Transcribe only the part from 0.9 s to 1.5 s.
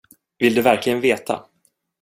veta?